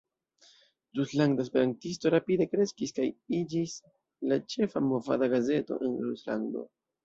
Ruslanda 0.99 1.45
Esperantisto 1.47 2.13
rapide 2.15 2.49
kreskis 2.55 2.95
kaj 3.01 3.07
iĝis 3.43 3.77
la 4.33 4.43
ĉefa 4.57 4.85
movada 4.91 5.33
gazeto 5.39 5.83
en 5.89 5.99
Ruslando. 6.11 6.69